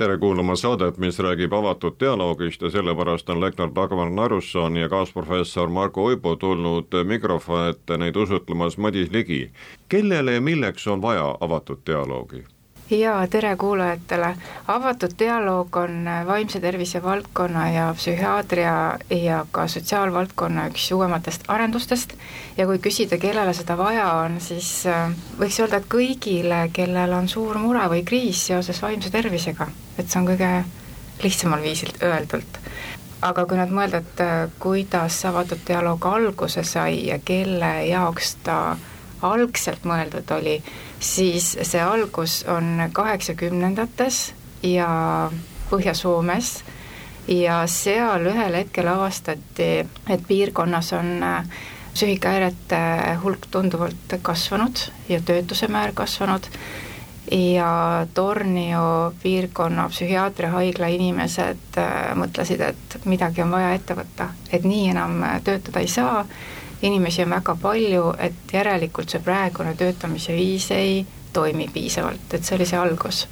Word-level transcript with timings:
tere 0.00 0.18
kuulama 0.18 0.54
saadet, 0.56 0.98
mis 0.98 1.18
räägib 1.18 1.52
avatud 1.52 1.98
dialoogist 2.00 2.62
ja 2.62 2.70
sellepärast 2.72 3.28
on 3.30 3.40
lektor 3.40 3.68
Dagmar 3.74 4.10
Narusson 4.10 4.76
ja 4.76 4.88
kaasprofessor 4.88 5.68
Margo 5.68 6.04
Uibo 6.04 6.36
tulnud 6.36 6.96
mikrofoni 7.04 7.74
ette 7.74 7.98
neid 8.00 8.16
usutlemas 8.16 8.78
Madis 8.78 9.10
Ligi. 9.12 9.50
kellele 9.88 10.34
ja 10.34 10.40
milleks 10.40 10.86
on 10.86 11.02
vaja 11.02 11.36
avatud 11.40 11.84
dialoogi? 11.86 12.44
Ja 12.90 13.26
tere 13.30 13.56
kuulajatele, 13.56 14.34
avatud 14.68 15.10
dialoog 15.18 15.76
on 15.76 16.08
vaimse 16.26 16.60
tervise 16.60 17.02
valdkonna 17.02 17.70
ja 17.70 17.94
psühhiaatria 17.96 18.98
ja 19.10 19.46
ka 19.52 19.66
sotsiaalvaldkonna 19.68 20.66
üks 20.70 20.90
uuematest 20.92 21.46
arendustest 21.48 22.14
ja 22.56 22.66
kui 22.66 22.78
küsida, 22.78 23.18
kellele 23.18 23.54
seda 23.54 23.76
vaja 23.78 24.08
on, 24.24 24.40
siis 24.40 24.86
äh, 24.90 25.12
võiks 25.38 25.60
öelda, 25.62 25.80
et 25.80 25.88
kõigile, 25.92 26.62
kellel 26.72 27.14
on 27.14 27.28
suur 27.28 27.58
mure 27.58 27.86
või 27.92 28.04
kriis 28.04 28.46
seoses 28.50 28.82
vaimse 28.82 29.10
tervisega, 29.10 29.68
et 29.98 30.08
see 30.08 30.22
on 30.22 30.30
kõige 30.32 30.52
lihtsamal 31.22 31.62
viisil 31.62 31.94
öeldult. 32.02 32.58
aga 33.22 33.44
kui 33.44 33.56
nüüd 33.56 33.72
mõelda, 33.76 33.98
et 34.00 34.20
äh, 34.24 34.46
kuidas 34.58 35.24
avatud 35.28 35.60
dialoog 35.68 36.06
alguse 36.06 36.64
sai 36.64 37.06
ja 37.06 37.18
kelle 37.18 37.74
jaoks 37.86 38.36
ta 38.42 38.76
algselt 39.22 39.84
mõeldud 39.84 40.30
oli, 40.32 40.62
siis 41.00 41.56
see 41.62 41.80
algus 41.82 42.44
on 42.48 42.90
kaheksakümnendates 42.92 44.34
ja 44.62 45.30
Põhja-Soomes. 45.70 46.60
Ja 47.28 47.62
seal 47.70 48.26
ühel 48.26 48.56
hetkel 48.58 48.88
avastati, 48.90 49.68
et 50.10 50.22
piirkonnas 50.26 50.92
on 50.96 51.22
äh, 51.22 51.44
psüühikahäirete 51.94 52.80
hulk 53.22 53.46
tunduvalt 53.50 54.16
kasvanud 54.22 54.80
ja 55.08 55.20
töötuse 55.20 55.68
määr 55.68 55.92
kasvanud. 55.94 56.48
Ja 57.30 58.06
Tornio 58.14 59.12
piirkonna 59.22 59.84
psühhiaatriahaigla 59.92 60.88
inimesed 60.96 61.78
äh, 61.78 61.92
mõtlesid, 62.18 62.64
et 62.72 62.98
midagi 63.04 63.44
on 63.44 63.52
vaja 63.54 63.76
ette 63.76 63.94
võtta, 63.94 64.32
et 64.50 64.66
nii 64.66 64.88
enam 64.96 65.20
töötada 65.44 65.84
ei 65.84 65.92
saa 65.92 66.24
inimesi 66.82 67.22
on 67.22 67.30
väga 67.30 67.56
palju, 67.62 68.14
et 68.18 68.52
järelikult 68.52 69.10
see 69.10 69.20
praegune 69.24 69.74
töötamise 69.76 70.36
viis 70.36 70.70
ei 70.70 71.04
toimi 71.32 71.68
piisavalt, 71.72 72.34
et 72.34 72.44
see 72.44 72.56
oli 72.56 72.66
see 72.66 72.78
algus. 72.78 73.26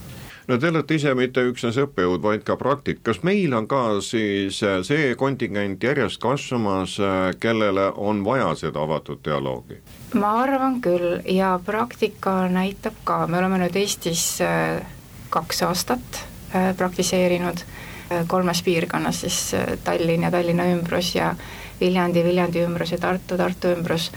No 0.48 0.56
te 0.56 0.70
olete 0.70 0.96
ise 0.96 1.10
mitte 1.12 1.42
üksnes 1.44 1.76
õppejõud, 1.76 2.22
vaid 2.24 2.44
ka 2.48 2.54
praktik, 2.56 3.02
kas 3.04 3.18
meil 3.20 3.52
on 3.52 3.66
ka 3.68 3.98
siis 4.00 4.62
see 4.88 5.10
kontingent 5.20 5.82
järjest 5.84 6.16
kasvamas, 6.22 6.94
kellele 7.40 7.90
on 8.00 8.22
vaja 8.24 8.54
seda 8.56 8.80
avatud 8.80 9.20
dialoogi? 9.24 9.82
ma 10.16 10.30
arvan 10.40 10.80
küll. 10.80 11.18
Ja 11.28 11.58
praktika 11.64 12.46
näitab 12.48 12.96
ka, 13.04 13.26
me 13.28 13.42
oleme 13.42 13.60
nüüd 13.60 13.76
Eestis 13.76 14.40
äh, 14.40 14.80
kaks 15.28 15.60
aastat 15.68 16.22
äh, 16.54 16.72
praktiseerinud 16.76 17.60
äh, 17.60 18.24
kolmes 18.26 18.62
piirkonnas, 18.64 19.20
siis 19.26 19.52
Tallinn 19.84 20.24
ja 20.24 20.32
Tallinna 20.32 20.70
ümbrus 20.72 21.12
ja 21.14 21.34
Viljandi, 21.80 22.24
Viljandi 22.24 22.62
ümbrus 22.66 22.92
ja 22.92 22.98
Tartu, 22.98 23.36
Tartu 23.36 23.72
ümbrus 23.76 24.10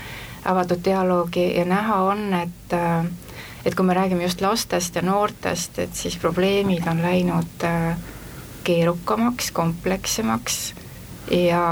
avatud 0.46 0.82
dialoogi 0.86 1.52
ja 1.58 1.66
näha 1.66 2.02
on, 2.04 2.34
et 2.34 2.76
et 3.66 3.76
kui 3.76 3.86
me 3.86 3.94
räägime 3.94 4.24
just 4.24 4.42
lastest 4.42 4.96
ja 4.96 5.02
noortest, 5.06 5.80
et 5.80 5.94
siis 5.96 6.18
probleemid 6.18 6.88
on 6.90 7.02
läinud 7.02 7.66
keerukamaks, 8.64 9.52
komplekssemaks 9.52 10.74
ja 11.32 11.66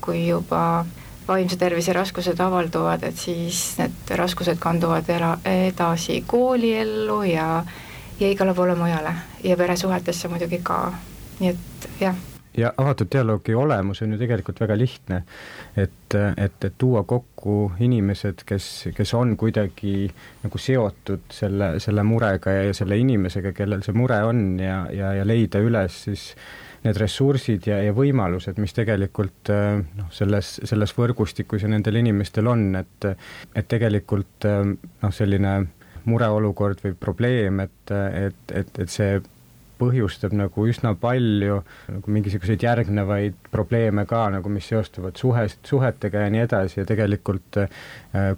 kui 0.00 0.26
juba 0.28 0.84
vaimse 1.28 1.56
tervise 1.56 1.92
raskused 1.92 2.40
avalduvad, 2.40 3.02
et 3.08 3.16
siis 3.16 3.62
need 3.78 4.12
raskused 4.18 4.58
kanduvad 4.60 5.08
era-, 5.08 5.38
edasi 5.44 6.24
kooliellu 6.26 7.22
ja 7.22 7.64
ja 8.20 8.28
igale 8.30 8.54
poole 8.54 8.74
mujale 8.74 9.14
ja 9.44 9.56
peresuhetesse 9.56 10.28
muidugi 10.28 10.60
ka, 10.62 10.92
nii 11.40 11.54
et 11.54 11.88
jah 12.00 12.31
ja 12.56 12.72
avatud 12.76 13.08
dialoogi 13.12 13.54
olemus 13.54 14.02
on 14.02 14.12
ju 14.12 14.18
tegelikult 14.20 14.60
väga 14.60 14.76
lihtne. 14.78 15.22
et, 15.76 16.14
et, 16.36 16.64
et 16.64 16.74
tuua 16.78 17.02
kokku 17.08 17.72
inimesed, 17.80 18.44
kes, 18.46 18.88
kes 18.96 19.14
on 19.14 19.36
kuidagi 19.36 20.10
nagu 20.42 20.58
seotud 20.58 21.30
selle, 21.32 21.74
selle 21.80 22.02
murega 22.02 22.50
ja, 22.50 22.66
ja 22.68 22.74
selle 22.76 22.98
inimesega, 22.98 23.52
kellel 23.56 23.82
see 23.82 23.96
mure 23.96 24.22
on 24.28 24.60
ja, 24.60 24.84
ja, 24.92 25.14
ja 25.16 25.26
leida 25.26 25.62
üles 25.64 26.02
siis 26.08 26.32
need 26.82 26.98
ressursid 26.98 27.66
ja, 27.70 27.78
ja 27.86 27.92
võimalused, 27.94 28.58
mis 28.58 28.74
tegelikult 28.74 29.52
noh, 29.52 30.08
selles, 30.10 30.56
selles 30.66 30.92
võrgustikus 30.96 31.62
ja 31.62 31.70
nendel 31.70 32.00
inimestel 32.00 32.50
on, 32.50 32.72
et 32.80 33.06
et 33.54 33.68
tegelikult 33.70 34.48
noh, 34.48 35.12
selline 35.14 35.60
mureolukord 36.04 36.82
või 36.82 36.96
probleem, 36.98 37.60
et, 37.62 37.92
et, 37.92 38.56
et, 38.58 38.78
et 38.82 38.90
see 38.90 39.20
põhjustab 39.82 40.36
nagu 40.38 40.66
üsna 40.70 40.94
palju 40.98 41.58
nagu 41.90 42.14
mingisuguseid 42.16 42.62
järgnevaid 42.62 43.36
probleeme 43.52 44.06
ka 44.08 44.24
nagu, 44.32 44.52
mis 44.52 44.70
seostuvad 44.70 45.18
suhes, 45.20 45.58
suhetega 45.66 46.24
ja 46.24 46.32
nii 46.32 46.44
edasi. 46.46 46.80
Ja 46.80 46.86
tegelikult 46.88 47.60
äh, 47.64 47.68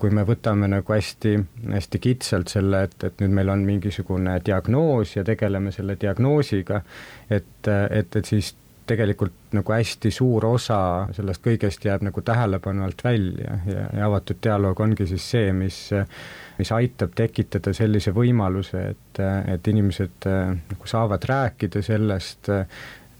kui 0.00 0.12
me 0.14 0.26
võtame 0.26 0.70
nagu 0.72 0.96
hästi, 0.96 1.36
hästi 1.76 2.02
kitsalt 2.02 2.52
selle, 2.52 2.84
et, 2.88 2.98
et 3.04 3.22
nüüd 3.22 3.38
meil 3.38 3.52
on 3.52 3.64
mingisugune 3.66 4.38
diagnoos 4.44 5.16
ja 5.18 5.24
tegeleme 5.26 5.72
selle 5.74 5.98
diagnoosiga, 6.00 6.82
et, 7.30 7.70
et, 7.70 8.20
et 8.20 8.28
siis 8.28 8.54
tegelikult 8.86 9.54
nagu 9.56 9.72
hästi 9.72 10.10
suur 10.12 10.44
osa 10.46 10.78
sellest 11.16 11.42
kõigest 11.44 11.84
jääb 11.86 12.04
nagu 12.04 12.22
tähelepanu 12.24 12.84
alt 12.84 13.04
välja 13.04 13.58
ja, 13.66 13.84
ja 13.96 14.08
avatud 14.08 14.40
dialoog 14.44 14.80
ongi 14.80 15.06
siis 15.08 15.30
see, 15.34 15.52
mis 15.56 15.78
mis 16.58 16.70
aitab 16.70 17.14
tekitada 17.18 17.72
sellise 17.74 18.12
võimaluse, 18.14 18.82
et, 18.94 19.22
et 19.50 19.70
inimesed 19.72 20.28
nagu 20.28 20.86
saavad 20.90 21.24
rääkida 21.26 21.82
sellest 21.82 22.50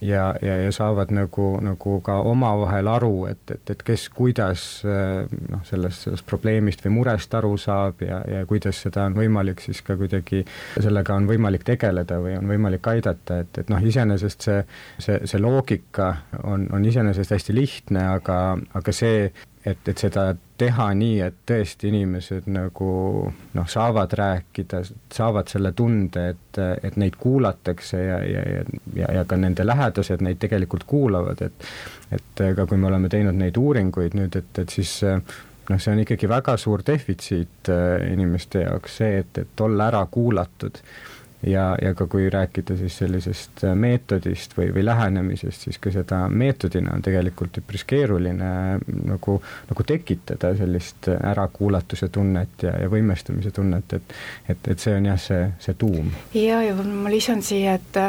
ja, 0.04 0.24
ja, 0.42 0.56
ja 0.62 0.72
saavad 0.72 1.12
nagu, 1.14 1.48
nagu 1.64 1.98
ka 2.04 2.18
omavahel 2.28 2.88
aru, 2.92 3.12
et, 3.30 3.42
et, 3.54 3.72
et 3.74 3.84
kes 3.86 4.08
kuidas 4.14 4.64
noh, 4.84 5.62
sellest, 5.68 6.06
sellest 6.06 6.26
probleemist 6.28 6.84
või 6.84 6.94
murest 6.98 7.34
aru 7.38 7.54
saab 7.60 8.04
ja, 8.04 8.20
ja 8.30 8.44
kuidas 8.48 8.82
seda 8.84 9.06
on 9.08 9.16
võimalik 9.18 9.62
siis 9.64 9.80
ka 9.86 9.96
kuidagi, 10.00 10.44
sellega 10.76 11.16
on 11.16 11.28
võimalik 11.30 11.64
tegeleda 11.66 12.20
või 12.22 12.36
on 12.38 12.50
võimalik 12.50 12.86
aidata, 12.94 13.40
et, 13.44 13.62
et 13.64 13.72
noh, 13.72 13.82
iseenesest 13.82 14.48
see, 14.48 14.60
see, 14.98 15.20
see 15.30 15.42
loogika 15.42 16.12
on, 16.42 16.68
on 16.74 16.84
iseenesest 16.84 17.34
hästi 17.36 17.56
lihtne, 17.56 18.06
aga, 18.18 18.38
aga 18.76 18.94
see, 18.94 19.28
et, 19.64 19.88
et 19.88 19.98
seda 19.98 20.26
teha 20.60 20.86
nii, 20.94 21.20
et 21.24 21.38
tõesti 21.48 21.88
inimesed 21.90 22.48
nagu 22.52 22.88
noh, 23.54 23.68
saavad 23.70 24.12
rääkida, 24.18 24.82
saavad 25.12 25.48
selle 25.50 25.72
tunde, 25.76 26.26
et, 26.34 26.60
et 26.84 26.98
neid 27.00 27.16
kuulatakse 27.20 28.02
ja, 28.02 28.18
ja, 28.28 28.44
ja, 28.56 28.66
ja, 28.96 29.08
ja 29.18 29.24
ka 29.28 29.38
nende 29.40 29.66
lähedased 29.66 30.22
neid 30.24 30.42
tegelikult 30.42 30.86
kuulavad, 30.90 31.42
et 31.48 31.72
et 32.14 32.44
ka 32.56 32.66
kui 32.68 32.78
me 32.78 32.86
oleme 32.86 33.08
teinud 33.10 33.34
neid 33.34 33.56
uuringuid 33.58 34.14
nüüd, 34.14 34.36
et, 34.38 34.62
et 34.62 34.70
siis 34.70 35.00
noh, 35.70 35.80
see 35.80 35.92
on 35.92 36.02
ikkagi 36.04 36.28
väga 36.30 36.56
suur 36.60 36.84
defitsiit 36.86 37.72
äh, 37.72 38.04
inimeste 38.12 38.66
jaoks, 38.66 39.00
see, 39.00 39.18
et, 39.24 39.42
et 39.44 39.64
olla 39.64 39.88
ära 39.92 40.04
kuulatud 40.10 40.80
ja, 41.46 41.64
ja 41.82 41.94
ka 41.94 42.06
kui 42.06 42.30
rääkida 42.30 42.76
siis 42.76 42.98
sellisest 42.98 43.64
äh, 43.64 43.74
meetodist 43.74 44.56
või, 44.58 44.70
või 44.74 44.84
lähenemisest, 44.84 45.66
siis 45.68 45.78
ka 45.82 45.92
seda 45.94 46.24
meetodina 46.28 46.94
on 46.94 47.02
tegelikult 47.04 47.58
üpris 47.62 47.84
keeruline 47.88 48.50
äh, 48.76 48.86
nagu, 49.10 49.36
nagu 49.70 49.86
tekitada 49.86 50.54
sellist 50.58 51.10
ärakuulatuse 51.14 52.08
tunnet 52.08 52.66
ja, 52.66 52.76
ja 52.84 52.88
võimestamise 52.92 53.52
tunnet, 53.54 53.92
et 53.92 54.16
et, 54.48 54.68
et 54.68 54.80
see 54.80 54.96
on 54.96 55.12
jah, 55.12 55.20
see, 55.20 55.44
see 55.60 55.76
tuum. 55.78 56.10
ja, 56.34 56.62
ja 56.64 56.74
ma 56.74 57.12
lisan 57.12 57.42
siia, 57.42 57.78
et 57.78 58.02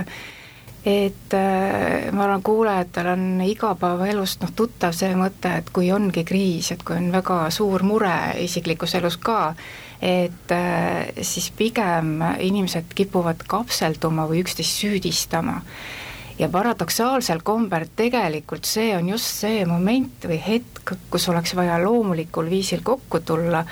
et 0.86 1.34
äh, 1.34 2.12
ma 2.14 2.28
arvan, 2.28 2.44
kuulajatel 2.46 3.08
on 3.16 3.24
igapäevaelust 3.42 4.44
noh, 4.46 4.52
tuttav 4.56 4.94
see 4.94 5.16
mõte, 5.18 5.50
et 5.62 5.72
kui 5.74 5.90
ongi 5.92 6.24
kriis, 6.28 6.70
et 6.76 6.84
kui 6.86 7.00
on 7.00 7.10
väga 7.14 7.40
suur 7.54 7.84
mure 7.84 8.14
isiklikus 8.44 8.94
elus 9.00 9.18
ka, 9.18 9.56
et 10.02 10.52
äh, 10.52 11.12
siis 11.22 11.52
pigem 11.58 12.20
inimesed 12.40 12.94
kipuvad 12.96 13.46
kapselduma 13.48 14.28
või 14.30 14.44
üksteist 14.44 14.82
süüdistama. 14.84 15.62
ja 16.40 16.50
paradoksaalsel 16.50 17.40
kombel 17.44 17.88
tegelikult 17.96 18.66
see 18.66 18.96
on 18.98 19.10
just 19.10 19.40
see 19.42 19.66
moment 19.66 20.26
või 20.28 20.40
hetk, 20.48 20.98
kus 21.10 21.30
oleks 21.30 21.56
vaja 21.56 21.78
loomulikul 21.84 22.50
viisil 22.50 22.84
kokku 22.84 23.20
tulla 23.20 23.66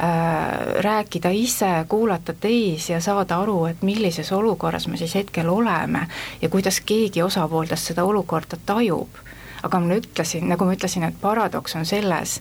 Äh, 0.00 0.82
rääkida 0.82 1.30
ise, 1.30 1.84
kuulata 1.88 2.34
teisi 2.34 2.92
ja 2.92 3.00
saada 3.00 3.36
aru, 3.38 3.66
et 3.66 3.82
millises 3.82 4.32
olukorras 4.32 4.88
me 4.88 4.96
siis 4.96 5.14
hetkel 5.14 5.48
oleme 5.48 6.06
ja 6.42 6.48
kuidas 6.48 6.80
keegi 6.80 7.22
osapooltest 7.22 7.90
seda 7.90 8.04
olukorda 8.04 8.56
tajub. 8.66 9.08
aga 9.62 9.80
ma 9.80 9.94
ütlesin, 9.94 10.48
nagu 10.48 10.64
ma 10.64 10.72
ütlesin, 10.72 11.04
et 11.04 11.20
paradoks 11.20 11.76
on 11.76 11.86
selles, 11.86 12.40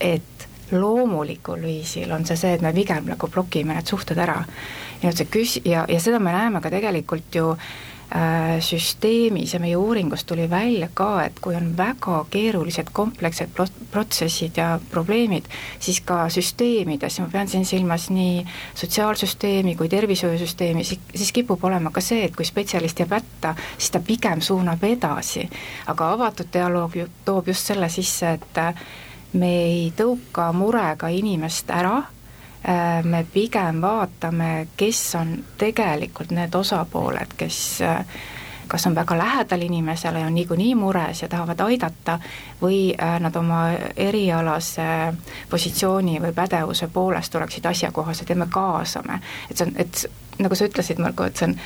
et 0.00 0.48
loomulikul 0.72 1.62
viisil 1.62 2.12
on 2.12 2.26
see 2.26 2.36
see, 2.36 2.54
et 2.54 2.64
me 2.64 2.72
pigem 2.76 3.08
nagu 3.10 3.28
blokime 3.28 3.74
need 3.74 3.86
suhted 3.86 4.18
ära. 4.18 4.44
ja 5.02 5.08
nüüd 5.08 5.16
see 5.16 5.30
küs- 5.36 5.60
ja, 5.64 5.84
ja 5.88 6.00
seda 6.00 6.18
me 6.18 6.32
näeme 6.32 6.60
ka 6.60 6.70
tegelikult 6.70 7.34
ju 7.34 7.50
äh, 7.50 8.58
süsteemis 8.60 9.54
ja 9.54 9.60
meie 9.60 9.76
uuringust 9.76 10.26
tuli 10.26 10.50
välja 10.50 10.88
ka, 10.94 11.24
et 11.24 11.40
kui 11.40 11.56
on 11.56 11.76
väga 11.76 12.24
keerulised 12.30 12.90
komplekssed 12.92 13.52
protsessid 13.90 14.56
ja 14.56 14.80
probleemid, 14.90 15.46
siis 15.78 16.00
ka 16.00 16.28
süsteemides, 16.28 17.20
ma 17.20 17.28
pean 17.32 17.48
siin 17.48 17.64
silmas 17.66 18.08
nii 18.10 18.44
sotsiaalsüsteemi 18.74 19.76
kui 19.76 19.88
tervishoiusüsteemi, 19.88 20.84
siis 20.84 21.32
kipub 21.32 21.64
olema 21.64 21.90
ka 21.90 22.02
see, 22.04 22.24
et 22.24 22.36
kui 22.36 22.44
spetsialist 22.44 23.00
jääb 23.00 23.14
hätta, 23.14 23.54
siis 23.78 23.94
ta 23.94 24.00
pigem 24.00 24.40
suunab 24.40 24.84
edasi. 24.84 25.48
aga 25.86 26.12
avatud 26.12 26.50
dialoog 26.52 26.96
ju 26.96 27.06
toob 27.24 27.48
just 27.48 27.66
selle 27.66 27.88
sisse, 27.88 28.32
et 28.32 28.58
me 29.32 29.52
ei 29.62 29.92
tõuka 29.96 30.50
murega 30.52 31.08
inimest 31.08 31.70
ära, 31.70 31.98
äh, 32.68 33.04
me 33.04 33.24
pigem 33.32 33.80
vaatame, 33.82 34.68
kes 34.76 35.14
on 35.20 35.36
tegelikult 35.58 36.34
need 36.34 36.54
osapooled, 36.54 37.36
kes 37.36 37.62
äh, 37.86 38.04
kas 38.70 38.86
on 38.86 38.94
väga 38.94 39.18
lähedal 39.18 39.62
inimesele 39.66 40.20
ja 40.20 40.26
on 40.26 40.34
niikuinii 40.34 40.74
mures 40.78 41.22
ja 41.22 41.28
tahavad 41.28 41.60
aidata 41.60 42.18
või 42.62 42.94
äh, 42.94 43.16
nad 43.20 43.36
oma 43.36 43.64
erialase 43.96 44.86
positsiooni 45.50 46.20
või 46.22 46.32
pädevuse 46.34 46.88
poolest 46.88 47.34
oleksid 47.34 47.66
asjakohased 47.66 48.30
ja 48.30 48.36
me 48.36 48.46
kaasame. 48.50 49.18
et 49.50 49.56
see 49.56 49.66
on, 49.66 49.74
et 49.76 50.04
nagu 50.38 50.54
sa 50.54 50.68
ütlesid, 50.70 51.02
Margo, 51.02 51.26
et 51.26 51.36
see 51.36 51.50
on 51.50 51.56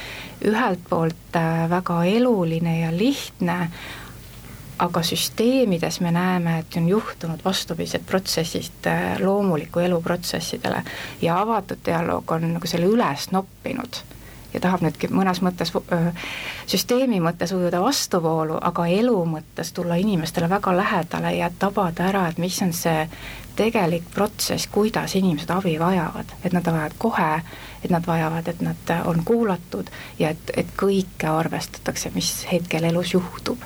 ühelt 0.53 0.89
poolt 0.89 1.37
väga 1.71 1.99
eluline 2.05 2.79
ja 2.81 2.91
lihtne, 2.97 3.71
aga 4.79 5.03
süsteemides 5.03 6.01
me 6.01 6.11
näeme, 6.11 6.59
et 6.59 6.77
on 6.77 6.89
juhtunud 6.89 7.45
vastupidised 7.45 8.03
protsessid 8.07 8.87
äh, 8.87 9.21
loomuliku 9.21 9.81
elu 9.81 10.01
protsessidele. 10.03 10.83
Ja 11.23 11.41
avatud 11.41 11.79
dialoog 11.87 12.33
on 12.33 12.53
nagu 12.55 12.67
selle 12.67 12.87
üles 12.87 13.31
noppinud. 13.31 14.03
Ja 14.55 14.61
tahab 14.63 14.85
nüüd 14.87 15.09
mõnes 15.11 15.41
mõttes, 15.43 15.73
süsteemi 16.71 17.19
mõttes 17.23 17.51
ujuda 17.57 17.81
vastuvoolu, 17.83 18.61
aga 18.63 18.87
elu 18.87 19.17
mõttes 19.27 19.73
tulla 19.75 19.99
inimestele 19.99 20.47
väga 20.51 20.77
lähedale 20.77 21.35
ja 21.35 21.51
tabada 21.59 22.07
ära, 22.07 22.29
et 22.31 22.39
mis 22.39 22.61
on 22.63 22.71
see 22.73 23.09
tegelik 23.59 24.07
protsess, 24.15 24.71
kuidas 24.71 25.17
inimesed 25.19 25.51
abi 25.51 25.75
vajavad, 25.79 26.39
et 26.45 26.55
nad 26.55 26.71
vajavad 26.71 26.95
kohe, 26.99 27.31
et 27.83 27.91
nad 27.91 28.07
vajavad, 28.07 28.49
et 28.49 28.63
nad 28.63 28.97
on 29.05 29.25
kuulatud 29.27 29.91
ja 30.19 30.31
et, 30.31 30.55
et 30.57 30.75
kõike 30.79 31.31
arvestatakse, 31.35 32.15
mis 32.15 32.37
hetkel 32.53 32.87
elus 32.93 33.19
juhtub 33.19 33.63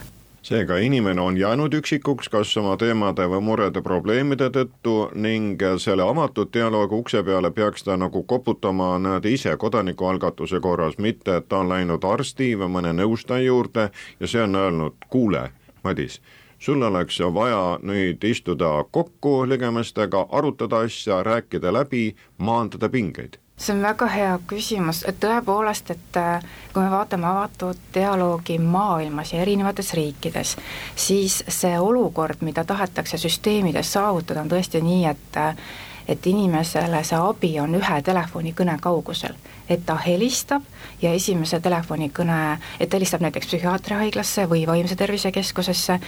seega 0.48 0.78
inimene 0.80 1.20
on 1.20 1.36
jäänud 1.36 1.74
üksikuks 1.76 2.30
kas 2.32 2.54
oma 2.56 2.76
teemade 2.80 3.26
või 3.28 3.40
murede 3.44 3.82
probleemide 3.84 4.46
tõttu 4.54 4.94
ning 5.12 5.60
selle 5.82 6.06
avatud 6.08 6.48
dialoogi 6.54 6.96
ukse 6.96 7.20
peale 7.26 7.50
peaks 7.58 7.84
ta 7.84 7.96
nagu 8.00 8.22
koputama 8.32 8.86
niimoodi 8.98 9.34
ise 9.36 9.52
kodanikualgatuse 9.60 10.60
korras, 10.64 10.96
mitte 10.98 11.36
et 11.36 11.48
ta 11.48 11.60
on 11.60 11.68
läinud 11.68 12.04
arsti 12.04 12.54
või 12.62 12.70
mõne 12.78 12.94
nõustaja 12.96 13.44
juurde 13.44 13.90
ja 14.20 14.30
see 14.30 14.46
on 14.46 14.56
öelnud, 14.56 14.96
kuule, 15.12 15.50
Madis, 15.84 16.20
sul 16.58 16.82
oleks 16.82 17.20
vaja 17.34 17.76
nüüd 17.82 18.24
istuda 18.24 18.70
kokku 18.90 19.42
ligemestega, 19.48 20.26
arutada 20.32 20.80
asja, 20.88 21.20
rääkida 21.28 21.74
läbi, 21.76 22.14
maandada 22.38 22.88
pingeid 22.88 23.36
see 23.58 23.74
on 23.74 23.82
väga 23.82 24.06
hea 24.06 24.38
küsimus, 24.46 25.02
et 25.08 25.18
tõepoolest, 25.20 25.90
et 25.90 26.16
äh, 26.20 26.44
kui 26.72 26.82
me 26.82 26.90
vaatame 26.92 27.26
avatud 27.26 27.80
dialoogi 27.94 28.58
maailmas 28.62 29.32
ja 29.34 29.42
erinevates 29.42 29.92
riikides, 29.98 30.56
siis 30.96 31.42
see 31.48 31.74
olukord, 31.80 32.44
mida 32.46 32.64
tahetakse 32.64 33.18
süsteemides 33.18 33.92
saavutada, 33.92 34.46
on 34.46 34.52
tõesti 34.54 34.82
nii, 34.84 35.04
et 35.10 35.42
äh, 35.42 35.68
et 36.08 36.26
inimesele 36.26 37.02
see 37.04 37.18
abi 37.20 37.50
on 37.60 37.74
ühe 37.76 37.96
telefonikõne 38.02 38.78
kaugusel. 38.80 39.34
et 39.68 39.82
ta 39.86 39.98
helistab 40.00 40.62
ja 41.02 41.10
esimese 41.12 41.60
telefonikõne, 41.60 42.58
et 42.80 42.88
ta 42.88 42.96
helistab 42.96 43.20
näiteks 43.20 43.46
psühhiaatriahaiglasse 43.46 44.46
või 44.48 44.66
vaimse 44.66 44.96
tervise 44.96 45.32
keskusesse 45.32 46.00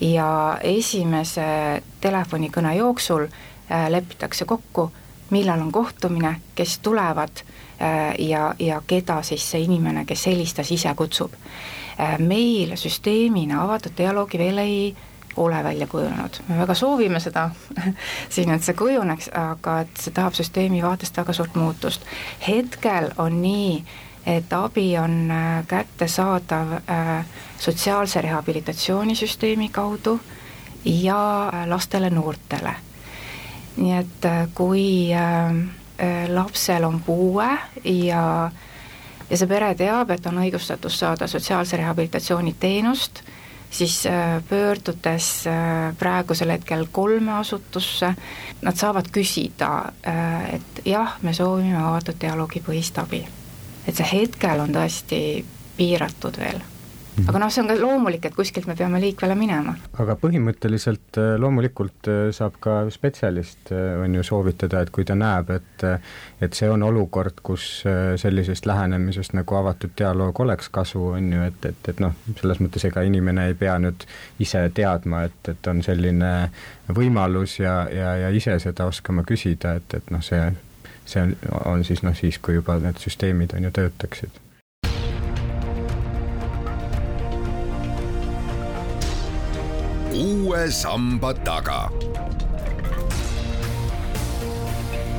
ja 0.00 0.58
esimese 0.60 1.82
telefonikõne 2.00 2.74
jooksul 2.76 3.24
äh, 3.24 3.88
lepitakse 3.88 4.44
kokku, 4.44 4.90
millal 5.30 5.60
on 5.60 5.72
kohtumine, 5.72 6.36
kes 6.54 6.78
tulevad 6.78 7.30
äh, 7.38 8.14
ja, 8.18 8.54
ja 8.58 8.82
keda 8.86 9.22
siis 9.22 9.50
see 9.50 9.60
inimene, 9.60 10.04
kes 10.04 10.26
helistas, 10.26 10.70
ise 10.72 10.94
kutsub. 10.94 11.32
Äh, 12.00 12.18
meil 12.18 12.76
süsteemina 12.76 13.62
avatud 13.64 13.96
dialoogi 13.98 14.38
veel 14.38 14.58
ei 14.58 14.96
ole 15.36 15.64
välja 15.64 15.86
kujunenud, 15.86 16.40
me 16.48 16.58
väga 16.58 16.74
soovime 16.74 17.20
seda 17.20 17.50
siin, 18.34 18.50
et 18.54 18.64
see 18.64 18.74
kujuneks, 18.74 19.28
aga 19.36 19.80
et 19.84 20.00
see 20.00 20.14
tahab 20.14 20.36
süsteemi 20.36 20.82
vaatest 20.82 21.16
väga 21.16 21.32
suurt 21.32 21.54
muutust. 21.54 22.06
hetkel 22.48 23.10
on 23.18 23.42
nii, 23.42 23.84
et 24.26 24.52
abi 24.52 24.88
on 24.98 25.30
äh, 25.30 25.66
kättesaadav 25.66 26.80
sotsiaalse 27.58 28.20
rehabilitatsioonisüsteemi 28.20 29.68
kaudu 29.68 30.20
ja 30.84 31.52
lastele-noortele 31.66 32.74
nii 33.76 33.92
et 33.96 34.24
äh, 34.24 34.48
kui 34.54 35.12
äh, 35.14 35.50
äh, 35.98 36.28
lapsel 36.28 36.84
on 36.84 37.00
puue 37.04 37.48
ja 37.84 38.50
ja 39.30 39.36
see 39.36 39.48
pere 39.50 39.72
teab, 39.74 40.10
et 40.14 40.26
on 40.30 40.38
õigustatus 40.38 41.00
saada 41.00 41.26
sotsiaalse 41.26 41.80
rehabilitatsiooni 41.80 42.52
teenust, 42.62 43.24
siis 43.70 44.04
pöördudes 44.48 45.30
praegusel 45.98 46.52
hetkel 46.54 46.84
kolme 46.94 47.32
asutusse, 47.34 48.12
nad 48.62 48.78
saavad 48.78 49.10
küsida, 49.10 49.72
et 50.54 50.78
jah, 50.86 51.16
me 51.26 51.34
soovime 51.34 51.74
avatud 51.82 52.20
dialoogipõhist 52.22 53.02
abi. 53.02 53.24
et 53.88 53.98
see 53.98 54.06
hetkel 54.12 54.62
on 54.62 54.78
tõesti 54.78 55.20
piiratud 55.76 56.38
veel. 56.38 56.62
Aga 57.24 57.40
noh, 57.40 57.50
see 57.52 57.62
on 57.62 57.70
ka 57.70 57.76
loomulik, 57.80 58.26
et 58.28 58.36
kuskilt 58.36 58.66
me 58.68 58.76
peame 58.76 59.00
liikvele 59.00 59.36
minema. 59.38 59.74
aga 60.02 60.16
põhimõtteliselt 60.20 61.18
äh, 61.20 61.34
loomulikult 61.40 62.10
äh, 62.12 62.20
saab 62.36 62.58
ka 62.60 62.76
spetsialist, 62.92 63.72
äh, 63.72 63.96
on 64.02 64.14
ju, 64.18 64.24
soovitada, 64.26 64.82
et 64.84 64.92
kui 64.94 65.06
ta 65.08 65.16
näeb, 65.18 65.50
et 65.56 65.86
et 66.42 66.56
see 66.56 66.68
on 66.68 66.82
olukord, 66.84 67.40
kus 67.46 67.64
sellisest 68.20 68.66
lähenemisest 68.68 69.34
nagu 69.36 69.56
avatud 69.56 69.92
dialoog 69.98 70.40
oleks 70.44 70.68
kasu, 70.72 71.02
on 71.16 71.32
ju, 71.32 71.42
et, 71.48 71.68
et, 71.68 71.90
et 71.92 72.00
noh, 72.02 72.14
selles 72.40 72.60
mõttes 72.60 72.84
ega 72.88 73.04
inimene 73.06 73.48
ei 73.50 73.56
pea 73.58 73.78
nüüd 73.80 74.06
ise 74.42 74.66
teadma, 74.76 75.24
et, 75.30 75.52
et 75.52 75.72
on 75.72 75.82
selline 75.84 76.32
võimalus 76.92 77.58
ja, 77.60 77.78
ja, 77.92 78.14
ja 78.26 78.32
ise 78.34 78.58
seda 78.62 78.88
oskama 78.90 79.24
küsida, 79.28 79.76
et, 79.80 80.00
et 80.00 80.12
noh, 80.12 80.24
see 80.24 80.44
see 81.06 81.22
on, 81.22 81.36
on 81.70 81.84
siis 81.86 82.02
noh, 82.02 82.16
siis 82.18 82.40
kui 82.42 82.58
juba 82.58 82.80
need 82.82 82.98
süsteemid 82.98 83.54
on 83.54 83.68
ju 83.68 83.70
töötaksid 83.78 84.40
uue 90.16 90.70
samba 90.70 91.34
taga. 91.34 91.90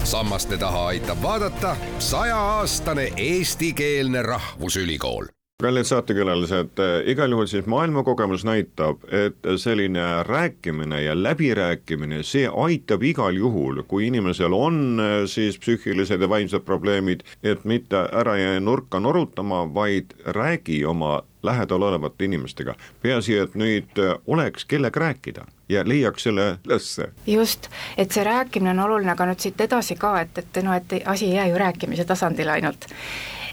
sammaste 0.04 0.58
taha 0.58 0.88
aitab 0.88 1.18
vaadata 1.24 1.76
sajaaastane 2.00 3.12
eestikeelne 3.18 4.22
rahvusülikool 4.22 5.26
kallid 5.64 5.88
saatekülalised, 5.90 6.80
igal 7.10 7.32
juhul 7.34 7.48
siis 7.50 7.66
maailmakogemus 7.66 8.44
näitab, 8.46 9.02
et 9.10 9.48
selline 9.58 10.04
rääkimine 10.24 11.02
ja 11.02 11.16
läbirääkimine, 11.18 12.22
see 12.24 12.46
aitab 12.46 13.02
igal 13.04 13.34
juhul, 13.34 13.82
kui 13.90 14.06
inimesel 14.08 14.54
on 14.54 15.02
siis 15.26 15.58
psüühilised 15.58 16.22
ja 16.22 16.30
vaimsed 16.30 16.62
probleemid, 16.62 17.26
et 17.42 17.66
mitte 17.66 18.04
ära 18.22 18.38
jää 18.38 18.60
nurka 18.60 19.02
norutama, 19.02 19.64
vaid 19.74 20.14
räägi 20.26 20.84
oma 20.86 21.24
lähedal 21.48 21.82
olevate 21.82 22.26
inimestega. 22.26 22.76
peaasi, 23.02 23.38
et 23.38 23.56
nüüd 23.56 24.02
oleks, 24.28 24.66
kellega 24.66 25.00
rääkida 25.00 25.46
ja 25.70 25.84
leiaks 25.86 26.24
selle 26.24 26.58
ülesse. 26.68 27.10
just, 27.28 27.70
et 27.98 28.12
see 28.12 28.24
rääkimine 28.24 28.76
on 28.76 28.84
oluline, 28.90 29.12
aga 29.12 29.26
nüüd 29.32 29.40
siit 29.40 29.62
edasi 29.62 29.96
ka, 29.96 30.20
et, 30.22 30.38
et 30.38 30.62
noh, 30.64 30.76
et 30.76 31.00
asi 31.06 31.32
ei 31.32 31.40
jää 31.40 31.48
ju 31.48 31.58
rääkimise 31.58 32.06
tasandile 32.06 32.52
ainult. 32.52 32.86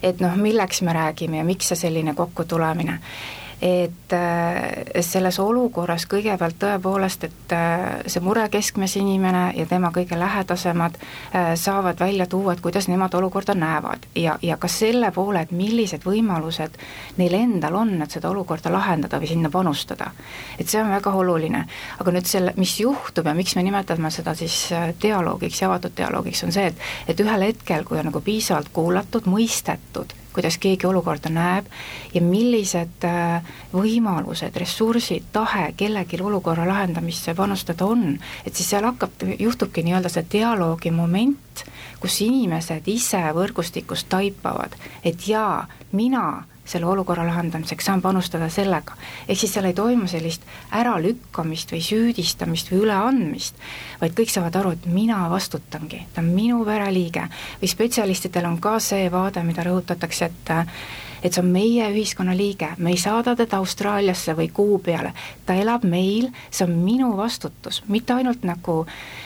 et 0.02 0.20
noh, 0.20 0.36
milleks 0.36 0.82
me 0.82 0.92
räägime 0.92 1.40
ja 1.40 1.44
miks 1.44 1.72
see 1.72 1.86
selline 1.86 2.14
kokkutulemine 2.14 3.00
et 3.62 4.12
äh, 4.12 5.00
selles 5.00 5.38
olukorras 5.38 6.06
kõigepealt 6.10 6.58
tõepoolest, 6.60 7.26
et 7.28 7.54
äh, 7.54 7.84
see 8.06 8.22
mure 8.24 8.46
keskmes 8.52 8.96
inimene 9.00 9.44
ja 9.56 9.66
tema 9.70 9.90
kõige 9.94 10.18
lähedasemad 10.18 10.98
äh, 10.98 11.52
saavad 11.58 12.00
välja 12.00 12.26
tuua, 12.26 12.52
et 12.52 12.62
kuidas 12.64 12.88
nemad 12.88 13.14
olukorda 13.14 13.54
näevad 13.54 14.06
ja, 14.18 14.38
ja 14.42 14.56
ka 14.60 14.68
selle 14.68 15.10
poole, 15.14 15.44
et 15.44 15.54
millised 15.54 16.04
võimalused 16.06 16.78
neil 17.20 17.38
endal 17.38 17.78
on, 17.78 17.94
et 18.02 18.16
seda 18.16 18.30
olukorda 18.30 18.72
lahendada 18.72 19.20
või 19.22 19.30
sinna 19.30 19.50
panustada. 19.50 20.10
et 20.58 20.68
see 20.68 20.82
on 20.82 20.90
väga 20.90 21.12
oluline, 21.14 21.64
aga 22.00 22.16
nüüd 22.16 22.28
selle, 22.28 22.54
mis 22.56 22.78
juhtub 22.80 23.26
ja 23.26 23.34
miks 23.34 23.56
me 23.56 23.62
nimetame 23.62 24.10
seda 24.10 24.34
siis 24.34 24.68
dialoogiks 25.02 25.62
ja 25.62 25.70
avatud 25.70 25.96
dialoogiks, 25.96 26.44
on 26.44 26.52
see, 26.52 26.66
et 26.66 26.84
et 27.08 27.20
ühel 27.20 27.48
hetkel, 27.48 27.84
kui 27.84 27.98
on 27.98 28.10
nagu 28.10 28.20
piisavalt 28.20 28.68
kuulatud, 28.74 29.28
mõistetud, 29.30 30.12
kuidas 30.34 30.58
keegi 30.60 30.86
olukorda 30.86 31.30
näeb 31.32 31.68
ja 32.14 32.22
millised 32.22 33.06
äh, 33.08 33.54
võimalused, 33.72 34.56
ressursid, 34.60 35.30
tahe 35.32 35.70
kellelgi 35.76 36.20
olukorra 36.22 36.66
lahendamisse 36.68 37.34
panustada 37.34 37.86
on, 37.86 38.18
et 38.44 38.54
siis 38.54 38.72
seal 38.74 38.86
hakkab, 38.88 39.22
juhtubki 39.38 39.84
nii-öelda 39.86 40.12
see 40.12 40.26
dialoogi 40.32 40.90
moment, 40.94 41.64
kus 42.00 42.20
inimesed 42.26 42.88
ise 42.90 43.22
võrgustikus 43.36 44.04
taipavad, 44.10 44.74
et 45.04 45.28
jaa, 45.28 45.64
mina 45.92 46.26
selle 46.64 46.86
olukorra 46.86 47.26
lahendamiseks, 47.26 47.84
saan 47.84 48.02
panustada 48.02 48.48
sellega. 48.48 48.96
ehk 49.28 49.38
siis 49.38 49.52
seal 49.54 49.64
ei 49.64 49.74
toimu 49.76 50.08
sellist 50.08 50.42
äralükkamist 50.72 51.72
või 51.72 51.80
süüdistamist 51.84 52.72
või 52.72 52.84
üleandmist, 52.86 53.54
vaid 54.00 54.16
kõik 54.18 54.32
saavad 54.32 54.56
aru, 54.56 54.74
et 54.76 54.86
mina 54.86 55.24
vastutangi, 55.30 56.06
ta 56.14 56.20
on 56.20 56.32
minu 56.34 56.64
pereliige. 56.64 57.28
või 57.62 57.68
spetsialistidel 57.68 58.46
on 58.46 58.58
ka 58.58 58.78
see 58.78 59.10
vaade, 59.10 59.42
mida 59.42 59.64
rõhutatakse, 59.64 60.24
et 60.24 60.54
et 61.24 61.32
see 61.32 61.40
on 61.40 61.48
meie 61.48 61.86
ühiskonna 61.88 62.36
liige, 62.36 62.68
me 62.76 62.90
ei 62.90 62.98
saada 63.00 63.32
teda 63.36 63.56
Austraaliasse 63.56 64.34
või 64.36 64.50
kuu 64.52 64.78
peale, 64.78 65.14
ta 65.46 65.54
elab 65.54 65.84
meil, 65.84 66.28
see 66.50 66.66
on 66.66 66.74
minu 66.84 67.16
vastutus, 67.16 67.82
mitte 67.88 68.12
ainult 68.12 68.44
nagu 68.44 68.82
äh, 68.84 69.23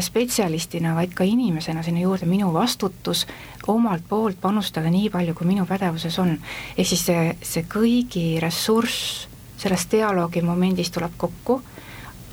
spetsialistina, 0.00 0.94
vaid 0.94 1.12
ka 1.14 1.24
inimesena 1.24 1.82
sinna 1.82 2.00
juurde 2.00 2.26
minu 2.26 2.52
vastutus 2.52 3.26
omalt 3.68 4.02
poolt 4.08 4.40
panustada 4.40 4.90
nii 4.90 5.10
palju, 5.10 5.34
kui 5.34 5.46
minu 5.46 5.66
pädevuses 5.66 6.18
on. 6.18 6.38
ehk 6.76 6.88
siis 6.88 7.04
see, 7.06 7.36
see 7.42 7.66
kõigi 7.68 8.40
ressurss 8.40 9.28
sellest 9.60 9.92
dialoogi 9.92 10.42
momendis 10.42 10.90
tuleb 10.90 11.12
kokku, 11.16 11.60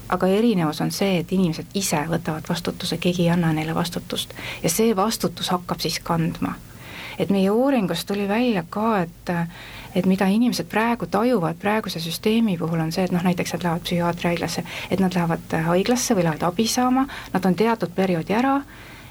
aga 0.10 0.27
erinevus 0.27 0.79
on 0.81 0.91
see, 0.96 1.19
et 1.19 1.31
inimesed 1.36 1.75
ise 1.75 2.00
võtavad 2.07 2.48
vastutuse, 2.50 2.98
keegi 2.98 3.25
ei 3.25 3.34
anna 3.36 3.51
neile 3.53 3.75
vastutust. 3.75 4.34
ja 4.63 4.69
see 4.69 4.96
vastutus 4.96 5.50
hakkab 5.50 5.84
siis 5.84 6.00
kandma. 6.00 6.55
et 7.19 7.29
meie 7.29 7.51
uuringust 7.51 8.07
tuli 8.07 8.27
välja 8.27 8.63
ka, 8.69 9.01
et 9.01 9.31
et 9.98 10.06
mida 10.06 10.27
inimesed 10.30 10.70
praegu 10.70 11.08
tajuvad 11.10 11.58
praeguse 11.62 12.00
süsteemi 12.00 12.58
puhul, 12.58 12.80
on 12.84 12.92
see, 12.94 13.08
et 13.08 13.13
noh, 13.13 13.24
näiteks 13.25 13.56
nad 13.56 13.66
lähevad 13.66 13.86
psühhiaatriahaiglasse, 13.88 14.63
et 14.92 15.01
nad 15.01 15.16
lähevad 15.18 15.56
haiglasse 15.66 16.16
või 16.16 16.27
lähevad 16.27 16.46
abi 16.46 16.68
saama, 16.70 17.08
nad 17.34 17.46
on 17.50 17.58
teatud 17.58 17.96
perioodi 17.96 18.38
ära 18.38 18.60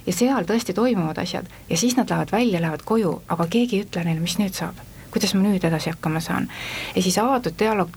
ja 0.06 0.14
seal 0.14 0.46
tõesti 0.46 0.74
toimuvad 0.76 1.18
asjad 1.18 1.50
ja 1.70 1.78
siis 1.78 1.96
nad 1.98 2.10
lähevad 2.10 2.32
välja, 2.32 2.60
lähevad 2.62 2.86
koju, 2.86 3.16
aga 3.28 3.48
keegi 3.50 3.80
ei 3.80 3.86
ütle 3.86 4.04
neile, 4.06 4.22
mis 4.22 4.38
nüüd 4.38 4.54
saab. 4.54 4.78
kuidas 5.10 5.34
ma 5.34 5.42
nüüd 5.42 5.64
edasi 5.64 5.90
hakkama 5.90 6.20
saan? 6.20 6.48
ja 6.94 7.02
siis 7.02 7.18
avatud 7.18 7.58
dialoog 7.58 7.90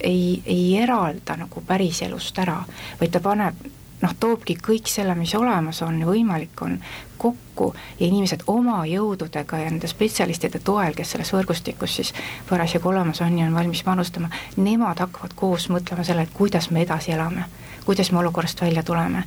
ei, 0.00 0.42
ei 0.46 0.78
eralda 0.82 1.36
nagu 1.36 1.62
päriselust 1.66 2.38
ära, 2.38 2.62
vaid 3.00 3.12
ta 3.12 3.20
paneb 3.20 3.60
noh, 4.02 4.14
toobki 4.20 4.56
kõik 4.58 4.90
selle, 4.90 5.14
mis 5.18 5.34
olemas 5.38 5.82
on 5.82 6.00
ja 6.00 6.06
võimalik 6.06 6.62
on, 6.62 6.78
kokku 7.22 7.72
ja 8.00 8.06
inimesed 8.06 8.42
oma 8.50 8.80
jõududega 8.86 9.60
ja 9.62 9.70
nende 9.70 9.90
spetsialistide 9.90 10.58
toel, 10.64 10.96
kes 10.98 11.14
selles 11.14 11.32
võrgustikus 11.34 11.96
siis 12.00 12.14
parasjagu 12.48 12.90
olemas 12.90 13.22
on 13.22 13.38
ja 13.38 13.46
on 13.46 13.54
valmis 13.54 13.84
panustama, 13.86 14.30
nemad 14.56 15.04
hakkavad 15.04 15.36
koos 15.38 15.68
mõtlema 15.70 16.04
selle, 16.04 16.26
et 16.26 16.34
kuidas 16.34 16.70
me 16.70 16.82
edasi 16.82 17.14
elame 17.14 17.46
kuidas 17.82 18.12
me 18.12 18.18
olukorrast 18.18 18.60
välja 18.62 18.82
tuleme. 18.82 19.24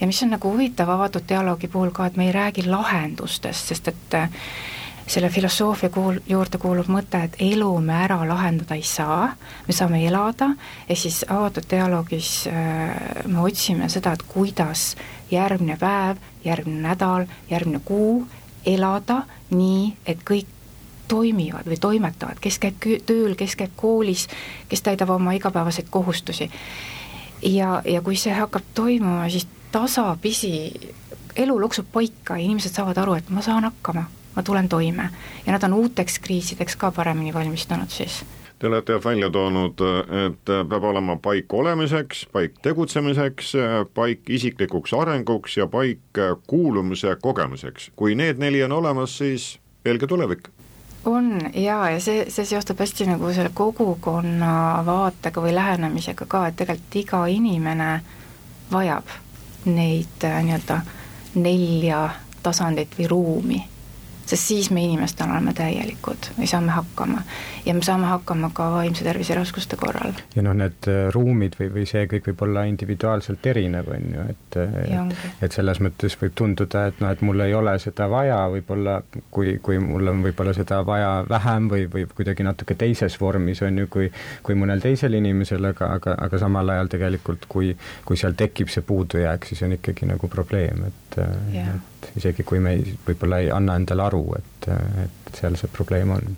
ja 0.00 0.06
mis 0.06 0.22
on 0.22 0.30
nagu 0.30 0.50
huvitav 0.52 0.90
avatud 0.90 1.24
dialoogi 1.28 1.68
puhul 1.68 1.90
ka, 1.90 2.06
et 2.06 2.16
me 2.16 2.26
ei 2.26 2.32
räägi 2.32 2.66
lahendustest, 2.66 3.72
sest 3.72 3.88
et 3.88 4.18
selle 5.08 5.30
filosoofia 5.32 5.88
kuul-, 5.88 6.20
juurde 6.28 6.58
kuulub 6.60 6.88
mõte, 6.92 7.22
et 7.24 7.38
elu 7.40 7.70
me 7.80 7.96
ära 8.04 8.18
lahendada 8.28 8.76
ei 8.76 8.84
saa, 8.86 9.30
me 9.66 9.76
saame 9.76 10.02
elada, 10.06 10.50
ehk 10.88 11.00
siis 11.00 11.22
avatud 11.28 11.64
dialoogis 11.70 12.32
äh, 12.50 13.24
me 13.26 13.40
otsime 13.46 13.88
seda, 13.92 14.12
et 14.12 14.26
kuidas 14.28 14.92
järgmine 15.30 15.78
päev, 15.80 16.20
järgmine 16.44 16.84
nädal, 16.88 17.26
järgmine 17.50 17.80
kuu 17.84 18.26
elada 18.66 19.22
nii, 19.50 19.96
et 20.06 20.22
kõik 20.28 20.54
toimivad 21.08 21.64
või 21.64 21.78
toimetavad, 21.80 22.40
kes 22.40 22.58
käib 22.60 22.84
tööl, 23.08 23.32
kes 23.38 23.56
käib 23.56 23.72
koolis, 23.76 24.26
kes 24.68 24.84
täidab 24.84 25.14
oma 25.14 25.32
igapäevaseid 25.38 25.88
kohustusi. 25.90 26.50
Ja, 27.42 27.78
ja 27.86 28.02
kui 28.04 28.18
see 28.20 28.34
hakkab 28.34 28.66
toimuma, 28.74 29.28
siis 29.32 29.46
tasapisi 29.72 30.52
elu 31.38 31.56
loksub 31.60 31.88
paika, 31.92 32.36
inimesed 32.36 32.74
saavad 32.74 32.98
aru, 33.00 33.16
et 33.20 33.30
ma 33.30 33.42
saan 33.44 33.64
hakkama, 33.64 34.04
ma 34.38 34.42
tulen 34.42 34.68
toime. 34.68 35.10
ja 35.46 35.52
nad 35.52 35.62
on 35.62 35.72
uuteks 35.74 36.18
kriisideks 36.18 36.76
ka 36.76 36.90
paremini 36.90 37.34
valmistunud 37.34 37.90
siis. 37.90 38.24
Te 38.58 38.66
olete 38.66 38.98
välja 39.04 39.30
toonud, 39.30 39.80
et 40.26 40.50
peab 40.68 40.84
olema 40.84 41.16
paik 41.22 41.54
olemiseks, 41.54 42.26
paik 42.32 42.58
tegutsemiseks, 42.62 43.52
paik 43.94 44.30
isiklikuks 44.30 44.94
arenguks 44.94 45.56
ja 45.56 45.66
paik 45.66 46.20
kuulumise 46.46 47.16
kogemuseks. 47.22 47.90
kui 47.96 48.14
need 48.14 48.38
neli 48.38 48.62
on 48.64 48.72
olemas, 48.72 49.18
siis 49.18 49.58
helge 49.86 50.06
tulevik 50.06 50.48
on 51.04 51.40
jaa, 51.54 51.90
ja 51.90 52.00
see, 52.00 52.24
see 52.30 52.44
seostub 52.44 52.78
hästi 52.78 53.06
nagu 53.06 53.32
selle 53.32 53.50
kogukonna 53.54 54.82
vaatega 54.86 55.42
või 55.42 55.54
lähenemisega 55.54 56.26
ka, 56.26 56.46
et 56.46 56.56
tegelikult 56.56 56.96
iga 57.02 57.24
inimene 57.26 57.88
vajab 58.72 59.10
neid 59.64 60.26
äh, 60.26 60.42
nii-öelda 60.44 60.80
nelja 61.34 62.02
tasandit 62.42 62.98
või 62.98 63.08
ruumi 63.08 63.62
sest 64.28 64.50
siis 64.52 64.70
me 64.74 64.84
inimestena 64.84 65.36
oleme 65.36 65.54
täielikud 65.56 66.32
või 66.38 66.48
saame 66.50 66.74
hakkama. 66.76 67.22
ja 67.66 67.74
me 67.74 67.82
saame 67.82 68.06
hakkama 68.10 68.50
ka 68.54 68.70
vaimse 68.76 69.04
tervise 69.04 69.34
raskuste 69.38 69.76
korral. 69.76 70.12
ja 70.36 70.44
noh, 70.44 70.56
need 70.56 70.90
äh, 70.90 71.08
ruumid 71.14 71.58
või, 71.60 71.70
või 71.78 71.86
see 71.88 72.06
kõik 72.10 72.30
võib 72.32 72.46
olla 72.48 72.64
individuaalselt 72.68 73.46
erinev, 73.46 73.90
on 73.94 74.12
ju, 74.14 74.28
et 74.34 74.58
et, 74.58 75.16
et 75.42 75.52
selles 75.52 75.80
mõttes 75.84 76.16
võib 76.20 76.34
tunduda, 76.38 76.86
et 76.90 77.00
noh, 77.02 77.12
et 77.12 77.22
mul 77.24 77.44
ei 77.44 77.54
ole 77.54 77.74
seda 77.82 78.08
vaja, 78.10 78.38
võib-olla 78.52 78.98
kui, 79.34 79.58
kui 79.62 79.78
mul 79.82 80.12
on 80.12 80.22
võib-olla 80.24 80.54
seda 80.56 80.80
vaja 80.86 81.10
vähem 81.28 81.68
või, 81.70 81.86
või 81.92 82.06
kuidagi 82.14 82.46
natuke 82.46 82.76
teises 82.78 83.18
vormis, 83.20 83.62
on 83.66 83.82
ju, 83.82 83.90
kui 83.92 84.10
kui 84.42 84.56
mõnel 84.58 84.82
teisel 84.82 85.14
inimesel, 85.18 85.70
aga, 85.72 85.92
aga, 85.98 86.16
aga 86.26 86.40
samal 86.40 86.74
ajal 86.74 86.90
tegelikult, 86.94 87.48
kui 87.48 87.74
kui 88.04 88.16
seal 88.20 88.36
tekib 88.38 88.72
see 88.72 88.84
puudujääk, 88.86 89.46
siis 89.48 89.62
on 89.66 89.76
ikkagi 89.78 90.08
nagu 90.08 90.28
probleem, 90.32 90.88
et, 90.88 91.18
et 91.18 92.10
isegi 92.16 92.44
kui 92.46 92.60
me 92.62 92.76
ei, 92.78 92.96
võib-olla 93.06 93.42
ei 93.42 93.50
anna 93.54 93.76
endale 93.78 94.06
aru, 94.06 94.17
et, 94.38 94.68
et 95.04 95.32
seal 95.38 95.56
see 95.58 95.70
probleem 95.72 96.12
on. 96.14 96.36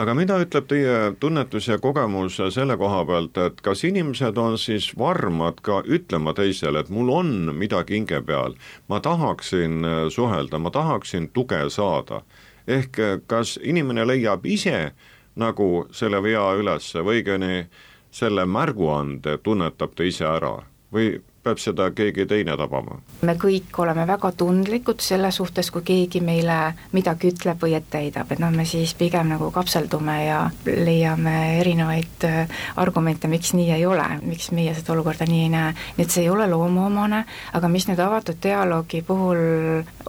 Aga 0.00 0.14
mida 0.16 0.38
ütleb 0.40 0.66
teie 0.70 0.96
tunnetus 1.20 1.66
ja 1.68 1.76
kogemus 1.82 2.38
selle 2.54 2.76
koha 2.80 3.02
pealt, 3.08 3.36
et 3.42 3.60
kas 3.64 3.82
inimesed 3.84 4.38
on 4.40 4.56
siis 4.58 4.90
varmad 4.98 5.60
ka 5.66 5.82
ütlema 5.84 6.32
teisele, 6.36 6.80
et 6.80 6.92
mul 6.94 7.10
on 7.12 7.32
midagi 7.56 7.98
hinge 7.98 8.22
peal, 8.26 8.56
ma 8.88 9.00
tahaksin 9.04 9.84
suhelda, 10.14 10.58
ma 10.58 10.72
tahaksin 10.72 11.28
tuge 11.36 11.60
saada, 11.74 12.22
ehk 12.70 12.98
kas 13.28 13.58
inimene 13.62 14.06
leiab 14.08 14.46
ise 14.46 14.92
nagu 15.40 15.86
selle 15.92 16.22
vea 16.22 16.46
üles 16.58 16.92
või 16.96 17.20
õigemini 17.20 17.64
selle 18.10 18.46
märguande 18.46 19.36
tunnetab 19.42 19.94
ta 19.94 20.06
ise 20.06 20.26
ära? 20.26 20.56
Või 20.90 21.18
peab 21.42 21.60
seda 21.60 21.88
keegi 21.96 22.26
teine 22.28 22.56
tabama? 22.60 22.98
me 23.24 23.34
kõik 23.40 23.76
oleme 23.80 24.04
väga 24.08 24.30
tundlikud 24.36 25.00
selle 25.00 25.30
suhtes, 25.32 25.70
kui 25.72 25.82
keegi 25.86 26.20
meile 26.24 26.58
midagi 26.92 27.30
ütleb 27.32 27.60
või 27.62 27.74
ette 27.78 28.02
heidab, 28.02 28.32
et 28.32 28.42
noh, 28.42 28.52
me 28.52 28.66
siis 28.68 28.92
pigem 28.98 29.30
nagu 29.32 29.50
kapseldume 29.54 30.16
ja 30.24 30.40
leiame 30.66 31.36
erinevaid 31.60 32.26
äh, 32.28 32.60
argumente, 32.80 33.28
miks 33.28 33.54
nii 33.56 33.70
ei 33.76 33.86
ole, 33.88 34.06
miks 34.22 34.50
meie 34.56 34.74
seda 34.76 34.92
olukorda 34.94 35.28
nii 35.28 35.42
ei 35.46 35.52
näe, 35.52 35.72
nii 35.96 36.06
et 36.06 36.12
see 36.12 36.26
ei 36.26 36.32
ole 36.32 36.48
loomuomane, 36.50 37.22
aga 37.56 37.72
mis 37.72 37.88
nüüd 37.88 38.02
avatud 38.04 38.40
dialoogi 38.42 39.02
puhul 39.06 39.40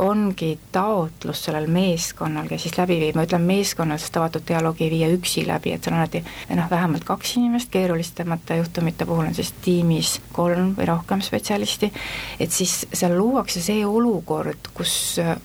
ongi 0.04 0.52
taotlus 0.72 1.46
sellel 1.48 1.70
meeskonnal, 1.72 2.50
kes 2.52 2.68
siis 2.68 2.78
läbi 2.80 3.00
viib, 3.06 3.16
ma 3.16 3.26
ütlen 3.28 3.48
meeskonnal, 3.48 4.02
sest 4.02 4.20
avatud 4.20 4.46
dialoogi 4.48 4.88
ei 4.88 4.94
viia 4.98 5.12
üksi 5.16 5.46
läbi, 5.48 5.76
et 5.76 5.84
seal 5.84 5.96
on 5.96 6.04
alati 6.04 6.24
noh, 6.58 6.70
vähemalt 6.72 7.08
kaks 7.08 7.38
inimest, 7.40 7.72
keerulisemate 7.72 8.60
juhtumite 8.60 9.08
puhul 9.08 9.30
on 9.30 9.38
siis 9.38 9.54
tiimis 9.64 10.18
kolm 10.36 10.74
või 10.76 10.92
rohkem 10.92 11.21
spetsialisti, 11.22 11.92
et 12.40 12.52
siis 12.52 12.86
seal 12.94 13.18
luuakse 13.18 13.62
see 13.64 13.86
olukord, 13.86 14.72
kus 14.74 14.94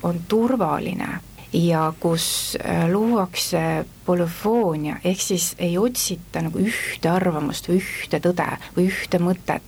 on 0.03 0.21
turvaline 0.29 1.09
ja 1.53 1.93
kus 2.01 2.57
äh, 2.61 2.89
luuakse 2.91 3.87
polüfoonia, 4.07 5.01
ehk 5.05 5.21
siis 5.21 5.55
ei 5.59 5.79
otsita 5.79 6.43
nagu 6.47 6.61
ühte 6.63 7.11
arvamust 7.11 7.69
või 7.71 7.81
ühte 7.81 8.21
tõde 8.23 8.49
või 8.77 8.89
ühte 8.91 9.21
mõtet. 9.23 9.63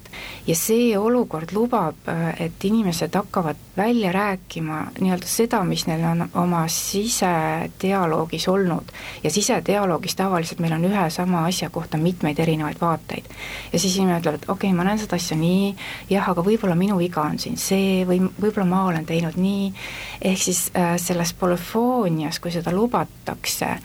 ja 0.46 0.54
see 0.56 0.98
olukord 0.98 1.52
lubab, 1.52 1.94
äh, 2.08 2.40
et 2.40 2.64
inimesed 2.64 3.14
hakkavad 3.14 3.56
välja 3.76 4.12
rääkima 4.12 4.78
nii-öelda 4.98 5.26
seda, 5.28 5.60
mis 5.64 5.84
neil 5.86 6.02
on 6.04 6.24
oma 6.34 6.64
sisedialoogis 6.68 8.48
olnud. 8.48 8.92
ja 9.22 9.30
sisedialoogis 9.30 10.16
tavaliselt 10.16 10.60
meil 10.60 10.72
on 10.72 10.84
ühe 10.84 11.10
sama 11.10 11.44
asja 11.46 11.70
kohta 11.70 11.98
mitmeid 11.98 12.38
erinevaid 12.38 12.80
vaateid. 12.80 13.24
ja 13.72 13.78
siis 13.78 13.96
inimene 13.96 14.20
ütleb, 14.20 14.34
et 14.34 14.48
okei 14.48 14.70
okay,, 14.70 14.76
ma 14.76 14.84
näen 14.84 14.98
seda 14.98 15.16
asja 15.16 15.36
nii, 15.36 15.74
jah, 16.10 16.30
aga 16.30 16.42
võib-olla 16.42 16.74
minu 16.74 16.98
viga 16.98 17.22
on 17.22 17.38
siin 17.38 17.56
see 17.56 18.04
või 18.08 18.20
võib-olla 18.40 18.66
ma 18.66 18.84
olen 18.88 19.06
teinud 19.06 19.36
nii, 19.36 19.72
ehk 20.22 20.42
siis 20.42 20.68
äh, 20.76 20.96
selles 20.96 21.32
polüfoonias, 21.38 22.40
kui 22.40 22.52
seda 22.54 22.72
lubatakse, 22.74 23.76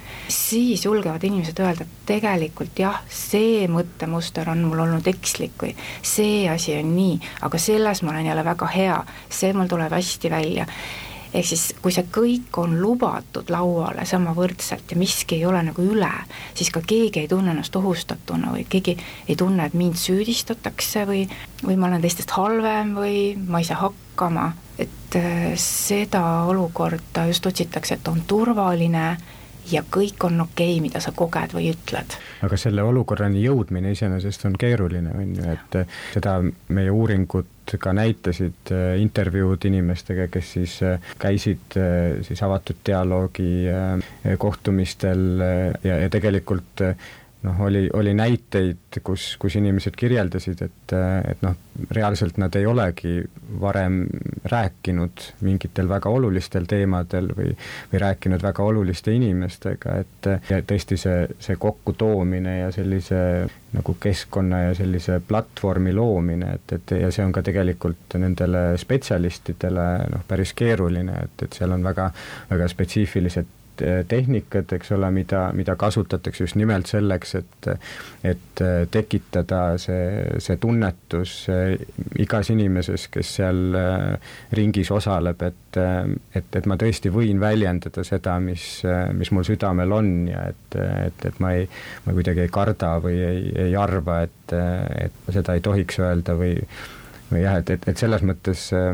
siis 0.50 0.86
julgevad 0.86 1.24
inimesed 1.24 1.60
öelda, 1.60 1.86
et 1.86 2.04
tegelikult 2.10 2.80
jah, 2.80 3.00
see 3.10 3.68
mõttemuster 3.72 4.50
on 4.52 4.66
mul 4.68 4.84
olnud 4.86 5.08
ekslik 5.08 5.56
või 5.62 5.74
see 6.02 6.44
asi 6.52 6.76
on 6.80 6.94
nii, 6.96 7.16
aga 7.48 7.62
selles 7.62 8.04
ma 8.04 8.14
olen 8.14 8.30
jälle 8.32 8.46
väga 8.46 8.70
hea, 8.76 9.00
see 9.30 9.54
mul 9.56 9.72
tuleb 9.72 9.94
hästi 9.94 10.32
välja. 10.34 10.68
Ehk 11.34 11.48
siis, 11.50 11.72
kui 11.82 11.90
see 11.90 12.06
kõik 12.14 12.60
on 12.62 12.76
lubatud 12.78 13.50
lauale 13.50 14.04
samavõrdselt 14.06 14.92
ja 14.94 14.98
miski 15.02 15.40
ei 15.40 15.48
ole 15.50 15.64
nagu 15.66 15.82
üle, 15.82 16.12
siis 16.54 16.70
ka 16.70 16.84
keegi 16.86 17.24
ei 17.24 17.30
tunne 17.32 17.56
ennast 17.56 17.74
ohustatuna 17.76 18.52
või 18.54 18.68
keegi 18.70 18.94
ei 19.26 19.38
tunne, 19.40 19.66
et 19.66 19.74
mind 19.74 19.98
süüdistatakse 19.98 21.08
või, 21.10 21.24
või 21.64 21.80
ma 21.80 21.90
olen 21.90 22.06
teistest 22.06 22.36
halvem 22.38 22.94
või 23.00 23.16
ma 23.48 23.64
ei 23.64 23.66
saa 23.66 23.82
hakkama, 23.82 24.52
et 24.78 25.18
äh, 25.18 25.56
seda 25.58 26.22
olukorda 26.52 27.26
just 27.32 27.50
otsitakse, 27.50 27.98
et 27.98 28.14
on 28.14 28.22
turvaline 28.30 29.08
ja 29.72 29.84
kõik 29.92 30.26
on 30.28 30.42
okei 30.44 30.76
okay,, 30.76 30.82
mida 30.84 31.02
sa 31.04 31.14
koged 31.16 31.56
või 31.56 31.72
ütled. 31.74 32.18
aga 32.44 32.60
selle 32.60 32.84
olukorrani 32.84 33.44
jõudmine 33.44 33.94
iseenesest 33.96 34.46
on 34.50 34.58
keeruline, 34.60 35.14
on 35.16 35.34
ju, 35.38 35.48
et 35.56 35.80
äh, 35.80 35.98
seda 36.16 36.40
meie 36.44 36.92
uuringud 36.92 37.76
ka 37.80 37.94
näitasid 37.96 38.74
äh, 38.76 38.98
intervjuud 39.02 39.66
inimestega, 39.70 40.28
kes 40.32 40.54
siis 40.58 40.78
äh, 40.84 41.12
käisid 41.20 41.78
siis 42.28 42.44
avatud 42.44 42.82
dialoogi 42.86 43.66
kohtumistel 44.40 45.44
ja, 45.84 45.98
ja 46.04 46.10
tegelikult 46.12 46.84
noh, 47.44 47.62
oli, 47.62 47.90
oli 47.94 48.14
näiteid, 48.14 49.00
kus, 49.04 49.36
kus 49.40 49.56
inimesed 49.60 49.96
kirjeldasid, 50.00 50.62
et, 50.64 50.94
et 51.30 51.42
noh, 51.44 51.56
reaalselt 51.92 52.38
nad 52.42 52.56
ei 52.56 52.66
olegi 52.70 53.18
varem 53.60 54.04
rääkinud 54.50 55.26
mingitel 55.42 55.90
väga 55.90 56.12
olulistel 56.14 56.68
teemadel 56.70 57.32
või, 57.36 57.56
või 57.92 58.02
rääkinud 58.04 58.44
väga 58.44 58.64
oluliste 58.64 59.16
inimestega, 59.16 59.98
et 60.04 60.30
ja 60.50 60.62
tõesti 60.64 60.98
see, 61.00 61.26
see 61.44 61.58
kokkutoomine 61.60 62.60
ja 62.60 62.70
sellise 62.76 63.24
nagu 63.74 63.98
keskkonna 64.00 64.62
ja 64.68 64.78
sellise 64.78 65.20
platvormi 65.28 65.94
loomine, 65.94 66.54
et, 66.60 66.78
et 66.78 66.96
ja 67.02 67.12
see 67.12 67.26
on 67.26 67.34
ka 67.36 67.44
tegelikult 67.44 68.16
nendele 68.22 68.78
spetsialistidele 68.80 69.90
noh, 70.14 70.24
päris 70.28 70.56
keeruline, 70.56 71.18
et, 71.28 71.48
et 71.48 71.60
seal 71.60 71.76
on 71.76 71.84
väga, 71.84 72.12
väga 72.54 72.70
spetsiifilised 72.72 73.60
tehnikad, 74.08 74.72
eks 74.76 74.92
ole, 74.96 75.10
mida, 75.12 75.48
mida 75.56 75.76
kasutatakse 75.80 76.44
just 76.44 76.58
nimelt 76.60 76.90
selleks, 76.92 77.36
et 77.40 77.70
et 78.24 78.62
eh, 78.62 78.86
tekitada 78.92 79.78
see, 79.82 80.40
see 80.44 80.58
tunnetus 80.62 81.34
eh, 81.52 81.74
igas 82.22 82.52
inimeses, 82.54 83.08
kes 83.14 83.36
seal 83.40 83.78
ringis 84.54 84.92
osaleb, 84.94 85.42
et 85.42 85.60
et, 85.74 86.56
et 86.56 86.68
ma 86.70 86.78
tõesti 86.78 87.10
võin 87.10 87.40
väljendada 87.42 88.04
seda, 88.06 88.36
mis, 88.44 88.84
mis 89.18 89.32
mul 89.34 89.46
südamel 89.48 89.96
on 89.96 90.12
ja 90.30 90.44
et, 90.52 90.76
et, 90.78 91.26
et 91.32 91.40
ma 91.42 91.56
ei, 91.58 91.66
ma 92.06 92.14
kuidagi 92.14 92.44
ei 92.46 92.52
karda 92.54 92.92
või 93.02 93.18
ei, 93.18 93.48
ei 93.68 93.74
arva, 93.80 94.22
et, 94.28 94.54
et 94.54 95.34
seda 95.34 95.58
ei 95.58 95.66
tohiks 95.66 95.98
öelda 96.04 96.38
või 96.38 96.60
või 97.34 97.46
jah, 97.46 97.58
et, 97.62 97.74
et, 97.76 97.88
et 97.90 98.00
selles 98.00 98.24
mõttes 98.26 98.68
äh, 98.78 98.92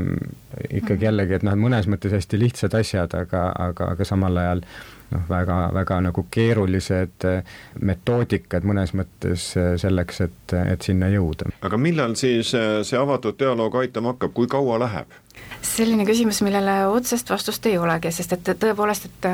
ikkagi 0.81 1.09
jällegi, 1.09 1.37
et 1.39 1.47
noh, 1.47 1.57
mõnes 1.59 1.89
mõttes 1.91 2.15
hästi 2.15 2.39
lihtsad 2.39 2.77
asjad, 2.79 3.13
aga, 3.17 3.49
aga, 3.69 3.93
aga 3.95 4.07
samal 4.07 4.37
ajal 4.41 4.65
noh, 5.11 5.21
väga, 5.29 5.57
väga 5.73 5.99
nagu 6.01 6.25
keerulised 6.31 7.25
äh, 7.27 7.55
metoodikad 7.81 8.65
mõnes 8.67 8.93
mõttes 8.97 9.51
äh, 9.57 9.73
selleks, 9.81 10.21
et, 10.25 10.55
et 10.59 10.85
sinna 10.85 11.09
jõuda. 11.13 11.49
aga 11.65 11.79
millal 11.81 12.15
siis 12.19 12.53
äh, 12.57 12.81
see 12.87 12.99
avatud 12.99 13.39
dialoog 13.39 13.79
aitama 13.81 14.13
hakkab, 14.13 14.35
kui 14.37 14.49
kaua 14.51 14.79
läheb? 14.85 15.17
selline 15.65 16.05
küsimus, 16.07 16.41
millele 16.45 16.75
otsest 16.91 17.29
vastust 17.31 17.65
ei 17.67 17.77
olegi, 17.79 18.11
sest 18.15 18.35
et 18.35 18.51
tõepoolest, 18.61 19.09
et 19.09 19.27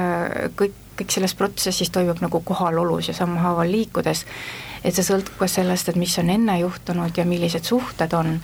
kõik, 0.58 0.74
kõik 0.98 1.12
selles 1.14 1.34
protsessis 1.38 1.92
toimub 1.94 2.22
nagu 2.22 2.42
kohalolus 2.46 3.10
ja 3.10 3.16
sammhaaval 3.18 3.70
liikudes, 3.70 4.24
et 4.84 4.96
see 4.96 5.06
sõltub 5.06 5.38
ka 5.42 5.50
sellest, 5.50 5.90
et 5.90 6.00
mis 6.00 6.14
on 6.22 6.30
enne 6.34 6.60
juhtunud 6.62 7.18
ja 7.18 7.26
millised 7.30 7.66
suhted 7.68 8.14
on 8.18 8.40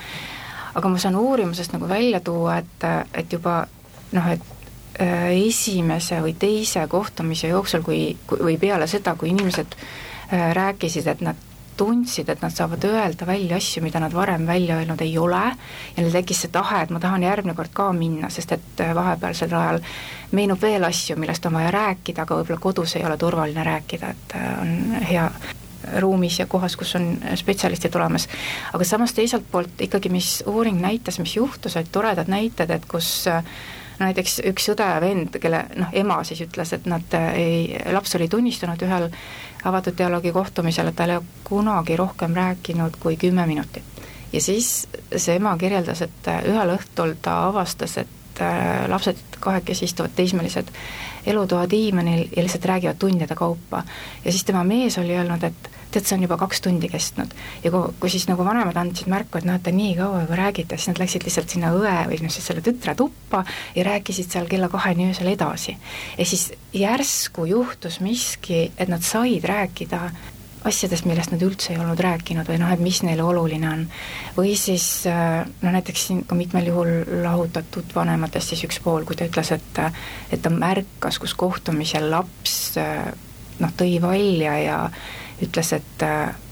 aga 0.74 0.90
ma 0.90 1.00
saan 1.01 1.16
uurimusest 1.20 1.74
nagu 1.75 1.90
välja 1.90 2.20
tuua, 2.20 2.58
et, 2.62 2.88
et 3.13 3.34
juba 3.34 3.62
noh, 4.12 4.32
et 4.32 4.42
äh, 5.01 5.30
esimese 5.48 6.22
või 6.24 6.36
teise 6.40 6.86
kohtumise 6.88 7.51
jooksul, 7.51 7.84
kui, 7.86 8.04
või 8.32 8.58
peale 8.60 8.88
seda, 8.88 9.16
kui 9.16 9.32
inimesed 9.32 9.78
äh, 9.78 10.51
rääkisid, 10.58 11.08
et 11.08 11.24
nad 11.25 11.48
tundsid, 11.82 12.30
et 12.30 12.42
nad 12.44 12.54
saavad 12.54 12.84
öelda 12.86 13.25
välja 13.25 13.58
asju, 13.58 13.82
mida 13.84 14.00
nad 14.04 14.13
varem 14.13 14.44
välja 14.48 14.78
öelnud 14.78 15.01
ei 15.01 15.16
ole, 15.18 15.44
ja 15.96 16.04
neil 16.04 16.13
tekkis 16.13 16.44
see 16.44 16.51
tahe, 16.54 16.84
et 16.84 16.92
ma 16.94 17.00
tahan 17.01 17.24
järgmine 17.25 17.56
kord 17.58 17.74
ka 17.74 17.88
minna, 17.96 18.30
sest 18.30 18.52
et 18.58 18.84
äh, 18.84 18.93
vahepealsel 18.95 19.56
ajal 19.56 19.82
meenub 20.36 20.62
veel 20.62 20.84
asju, 20.88 21.17
millest 21.19 21.48
on 21.48 21.58
vaja 21.60 21.72
rääkida, 21.76 22.28
aga 22.28 22.38
võib-olla 22.41 22.62
kodus 22.62 22.95
ei 23.00 23.08
ole 23.08 23.17
turvaline 23.17 23.65
rääkida, 23.67 24.13
et 24.15 24.38
on 24.62 25.02
hea 25.10 25.26
ruumis 26.00 26.39
ja 26.39 26.46
kohas, 26.46 26.76
kus 26.78 26.96
on 26.96 27.17
spetsialistid 27.36 27.96
olemas. 27.96 28.28
aga 28.74 28.84
samas 28.84 29.13
teiselt 29.13 29.46
poolt 29.52 29.82
ikkagi, 29.82 30.10
mis 30.10 30.44
uuring 30.46 30.82
näitas, 30.82 31.20
mis 31.20 31.36
juhtus, 31.36 31.78
olid 31.78 31.91
toredad 31.91 32.32
näited, 32.32 32.70
et 32.70 32.86
kus 32.86 33.26
no 34.02 34.08
näiteks 34.08 34.39
üks 34.50 34.70
õde 34.74 34.88
ja 34.88 35.02
vend, 35.02 35.38
kelle 35.41 35.65
noh, 35.78 35.91
ema 35.94 36.22
siis 36.28 36.41
ütles, 36.46 36.74
et 36.74 36.88
nad 36.89 37.17
ei, 37.36 37.78
laps 37.94 38.15
oli 38.17 38.28
tunnistanud 38.32 38.82
ühel 38.88 39.10
avatud 39.70 39.98
dialoogi 39.98 40.32
kohtumisel, 40.34 40.89
et 40.89 40.98
ta 40.98 41.06
ei 41.06 41.17
ole 41.17 41.26
kunagi 41.46 41.98
rohkem 42.00 42.36
rääkinud 42.36 42.98
kui 43.00 43.17
kümme 43.17 43.46
minutit. 43.48 43.84
ja 44.34 44.41
siis 44.41 44.88
see 45.15 45.36
ema 45.36 45.58
kirjeldas, 45.58 46.02
et 46.02 46.34
ühel 46.48 46.76
õhtul 46.78 47.15
ta 47.22 47.44
avastas, 47.50 47.98
et 47.98 48.20
äh, 48.41 48.88
lapsed 48.89 49.17
kahekesi 49.39 49.86
istuvad 49.86 50.15
teismelised 50.15 50.72
elutoa 51.26 51.67
diivanil 51.70 52.28
ja 52.36 52.44
lihtsalt 52.44 52.65
räägivad 52.65 52.98
tundide 53.00 53.36
kaupa. 53.36 53.84
ja 54.26 54.32
siis 54.32 54.44
tema 54.44 54.63
mees 54.63 54.98
oli 54.98 55.17
öelnud, 55.17 55.44
et 55.44 55.70
tead, 55.91 56.06
see 56.08 56.15
on 56.15 56.24
juba 56.26 56.38
kaks 56.39 56.62
tundi 56.62 56.89
kestnud. 56.89 57.34
ja 57.63 57.72
kui, 57.72 57.94
kui 58.00 58.10
siis 58.10 58.28
nagu 58.30 58.46
vanemad 58.46 58.78
andsid 58.78 59.10
märku, 59.12 59.38
et 59.38 59.48
noh, 59.48 59.60
et 59.60 59.63
te 59.63 59.74
nii 59.76 59.96
kaua 60.00 60.24
juba 60.24 60.39
räägite, 60.39 60.78
siis 60.78 60.91
nad 60.91 61.02
läksid 61.02 61.26
lihtsalt 61.28 61.54
sinna 61.54 61.72
õe 61.76 61.96
või 62.10 62.20
noh, 62.24 62.34
siis 62.34 62.48
selle 62.48 62.63
tütre 62.65 62.96
tuppa 62.98 63.44
ja 63.76 63.86
rääkisid 63.88 64.32
seal 64.32 64.50
kella 64.52 64.70
kaheni 64.72 65.10
öösel 65.12 65.32
edasi. 65.34 65.78
ja 66.17 66.26
siis 66.26 66.52
järsku 66.74 67.46
juhtus 67.46 68.00
miski, 68.00 68.70
et 68.78 68.89
nad 68.89 69.04
said 69.06 69.46
rääkida 69.48 70.10
asjadest, 70.67 71.08
millest 71.10 71.34
nad 71.34 71.41
üldse 71.45 71.74
ei 71.74 71.80
olnud 71.82 72.00
rääkinud 72.02 72.50
või 72.50 72.60
noh, 72.62 72.71
et 72.74 72.84
mis 72.84 73.02
neile 73.06 73.24
oluline 73.26 73.69
on. 73.69 73.88
või 74.38 74.54
siis 74.60 75.06
no 75.08 75.74
näiteks 75.74 76.08
siin 76.08 76.24
ka 76.28 76.36
mitmel 76.38 76.69
juhul 76.69 76.91
lahutatud 77.24 77.95
vanematest 77.95 78.54
siis 78.54 78.65
üks 78.67 78.80
pool, 78.84 79.06
kui 79.06 79.17
ta 79.17 79.26
ütles, 79.30 79.52
et 79.56 79.82
et 80.32 80.41
ta 80.41 80.54
märkas, 80.54 81.19
kus 81.19 81.34
kohtumisel 81.34 82.10
laps 82.12 82.78
noh, 82.78 83.74
tõi 83.78 83.97
välja 84.02 84.58
ja 84.62 84.78
ütles, 85.41 85.74
et, 85.74 86.06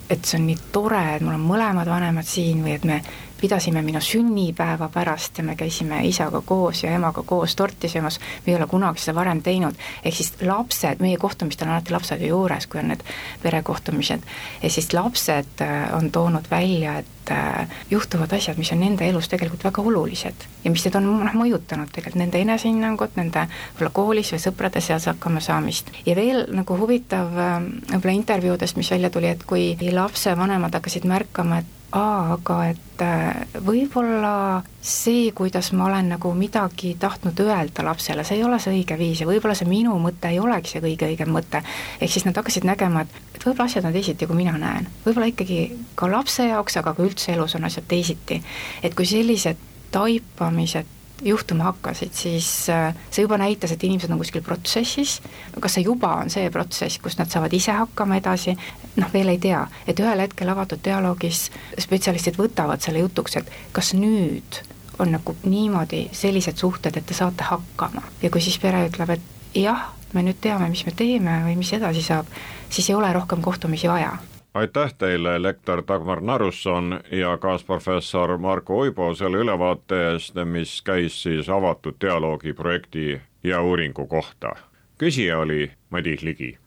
et 0.09 0.25
see 0.25 0.39
on 0.39 0.47
nii 0.49 0.59
tore, 0.73 1.03
et 1.15 1.25
mul 1.25 1.37
on 1.37 1.45
mõlemad 1.45 1.89
vanemad 1.89 2.27
siin 2.27 2.63
või 2.65 2.77
et 2.77 2.87
me 2.89 3.01
pidasime 3.41 3.81
minu 3.81 4.01
sünnipäeva 4.01 4.89
pärast 4.93 5.37
ja 5.37 5.43
me 5.43 5.55
käisime 5.55 6.01
isaga 6.07 6.41
koos 6.45 6.83
ja 6.83 6.91
emaga 6.95 7.23
koos 7.25 7.55
torti 7.55 7.89
söömas, 7.89 8.19
me 8.45 8.53
ei 8.53 8.57
ole 8.57 8.67
kunagi 8.67 9.03
seda 9.03 9.15
varem 9.19 9.41
teinud, 9.45 9.77
ehk 10.03 10.15
siis 10.15 10.33
lapsed, 10.41 11.03
meie 11.03 11.17
kohtumistel 11.17 11.67
on 11.67 11.75
alati 11.77 11.95
lapsed 11.95 12.21
ju 12.21 12.33
juures, 12.33 12.67
kui 12.67 12.81
on 12.81 12.91
need 12.93 13.05
perekohtumised, 13.43 14.27
ja 14.63 14.69
siis 14.69 14.93
lapsed 14.93 15.63
äh, 15.65 15.95
on 15.97 16.11
toonud 16.11 16.51
välja, 16.51 16.99
et 16.99 17.18
äh, 17.33 17.79
juhtuvad 17.91 18.33
asjad, 18.33 18.57
mis 18.57 18.71
on 18.75 18.81
nende 18.83 19.07
elus 19.07 19.29
tegelikult 19.31 19.63
väga 19.67 19.85
olulised 19.85 20.45
ja 20.63 20.71
mis 20.73 20.85
need 20.85 20.99
on 20.99 21.09
noh, 21.09 21.33
mõjutanud 21.37 21.91
tegelikult 21.93 22.21
nende 22.21 22.43
enesehinnangut, 22.43 23.17
nende 23.19 23.47
võib-olla 23.49 23.93
koolis 24.01 24.33
või 24.35 24.43
sõprade 24.43 24.83
seas 24.83 25.09
hakkama 25.11 25.43
saamist. 25.43 25.91
ja 26.05 26.15
veel 26.19 26.45
nagu 26.55 26.77
huvitav 26.79 27.35
äh, 27.35 27.57
võib-olla 27.93 28.15
intervjuudest, 28.19 28.79
mis 28.79 28.91
välja 28.91 29.11
tuli, 29.13 29.33
et 29.33 29.43
kui 29.49 29.75
lapsevanemad 29.91 30.79
hakkasid 30.79 31.07
märkama, 31.09 31.63
et 31.63 31.75
aa, 31.95 32.35
aga 32.35 32.57
et 32.69 33.01
äh, 33.01 33.39
võib-olla 33.65 34.61
see, 34.81 35.31
kuidas 35.35 35.71
ma 35.73 35.87
olen 35.87 36.11
nagu 36.13 36.31
midagi 36.37 36.93
tahtnud 36.99 37.39
öelda 37.41 37.83
lapsele, 37.85 38.23
see 38.27 38.37
ei 38.37 38.45
ole 38.45 38.59
see 38.61 38.75
õige 38.77 38.97
viis 38.99 39.23
ja 39.23 39.27
võib-olla 39.27 39.55
see 39.57 39.69
minu 39.69 39.95
mõte 40.01 40.29
ei 40.29 40.39
olegi 40.41 40.75
see 40.75 40.83
kõige 40.83 41.09
õigem 41.09 41.33
mõte. 41.33 41.63
ehk 41.99 42.11
siis 42.13 42.27
nad 42.27 42.37
hakkasid 42.37 42.67
nägema, 42.69 43.03
et, 43.05 43.17
et 43.33 43.41
võib-olla 43.43 43.65
asjad 43.65 43.87
on 43.89 43.95
teisiti, 43.95 44.27
kui 44.29 44.37
mina 44.37 44.55
näen. 44.61 44.87
võib-olla 45.05 45.31
ikkagi 45.33 45.59
ka 45.95 46.11
lapse 46.11 46.45
jaoks, 46.45 46.77
aga 46.77 46.93
ka 46.93 47.05
üldse 47.05 47.18
elus 47.29 47.55
on 47.55 47.65
asjad 47.65 47.83
teisiti. 47.87 48.41
et 48.83 48.95
kui 48.95 49.05
sellised 49.05 49.57
taipamised 49.91 50.85
juhtuma 51.23 51.63
hakkasid, 51.63 52.13
siis 52.13 52.69
äh, 52.69 52.95
see 53.11 53.21
juba 53.21 53.37
näitas, 53.37 53.71
et 53.71 53.83
inimesed 53.83 54.11
on 54.11 54.17
kuskil 54.17 54.41
protsessis, 54.41 55.19
kas 55.59 55.75
see 55.75 55.83
juba 55.83 56.13
on 56.21 56.31
see 56.31 56.49
protsess, 56.53 56.99
kus 57.03 57.17
nad 57.19 57.31
saavad 57.31 57.53
ise 57.53 57.75
hakkama 57.75 58.19
edasi, 58.19 58.55
noh, 58.95 59.11
veel 59.13 59.33
ei 59.33 59.41
tea, 59.43 59.65
et 59.87 59.99
ühel 59.99 60.23
hetkel 60.23 60.51
avatud 60.53 60.83
dialoogis 60.85 61.49
spetsialistid 61.79 62.39
võtavad 62.39 62.83
selle 62.83 63.03
jutuks, 63.03 63.39
et 63.41 63.51
kas 63.75 63.93
nüüd 63.97 64.61
on 64.99 65.13
nagu 65.15 65.35
niimoodi 65.43 66.07
sellised 66.15 66.59
suhted, 66.59 66.97
et 66.97 67.05
te 67.07 67.15
saate 67.17 67.47
hakkama. 67.51 68.03
ja 68.21 68.29
kui 68.29 68.41
siis 68.41 68.59
pere 68.59 68.85
ütleb, 68.87 69.15
et 69.15 69.55
jah, 69.59 69.89
me 70.13 70.23
nüüd 70.23 70.39
teame, 70.41 70.69
mis 70.71 70.85
me 70.85 70.95
teeme 70.95 71.41
või 71.45 71.59
mis 71.59 71.73
edasi 71.75 72.03
saab, 72.03 72.31
siis 72.69 72.89
ei 72.89 72.95
ole 72.95 73.13
rohkem 73.13 73.41
kohtumisi 73.41 73.91
vaja 73.91 74.17
aitäh 74.53 74.93
teile, 74.93 75.41
lektor 75.41 75.83
Dagmar 75.87 76.21
Narusson 76.21 76.99
ja 77.11 77.37
kaasprofessor 77.37 78.37
Marko 78.37 78.77
Uibo 78.77 79.13
selle 79.15 79.37
ülevaate 79.37 80.11
eest, 80.11 80.35
mis 80.45 80.81
käis 80.81 81.23
siis 81.23 81.49
avatud 81.49 81.95
dialoogi 82.01 82.53
projekti 82.53 83.21
ja 83.43 83.61
uuringu 83.61 84.07
kohta. 84.07 84.55
küsija 84.97 85.39
oli 85.39 85.71
Madis 85.89 86.21
Ligi. 86.21 86.57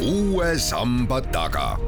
uue 0.00 0.58
samba 0.58 1.20
taga 1.20 1.78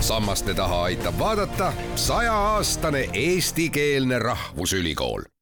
sammaste 0.00 0.54
taha 0.54 0.82
aitab 0.82 1.18
vaadata 1.18 1.72
sajaaastane 1.94 3.08
eestikeelne 3.12 4.18
rahvusülikool 4.18 5.33